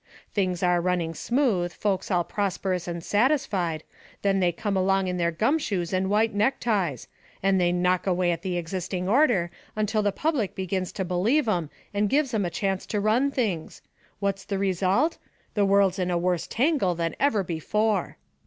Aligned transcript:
Things 0.33 0.63
are 0.63 0.81
running 0.81 1.13
smooth, 1.13 1.71
folks 1.71 2.09
all 2.09 2.23
prosperous 2.23 2.87
and 2.87 3.03
satisfied 3.03 3.83
then 4.23 4.39
they 4.39 4.51
come 4.51 4.75
along 4.75 5.05
in 5.07 5.17
their 5.17 5.29
gum 5.29 5.59
shoes 5.59 5.93
and 5.93 6.09
white 6.09 6.33
neckties. 6.33 7.07
And 7.43 7.61
they 7.61 7.71
knock 7.71 8.07
away 8.07 8.31
at 8.31 8.41
the 8.41 8.57
existing 8.57 9.07
order 9.07 9.51
until 9.75 10.01
the 10.01 10.11
public 10.11 10.55
begins 10.55 10.91
to 10.93 11.05
believe 11.05 11.47
'em 11.47 11.69
and 11.93 12.09
gives 12.09 12.33
'em 12.33 12.45
a 12.45 12.49
chance 12.49 12.87
to 12.87 12.99
run 12.99 13.29
things. 13.29 13.83
What's 14.19 14.43
the 14.43 14.57
result? 14.57 15.19
The 15.53 15.65
world's 15.67 15.99
in 15.99 16.09
a 16.09 16.17
worse 16.17 16.47
tangle 16.47 16.95
than 16.95 17.15
ever 17.19 17.43
before." 17.43 18.17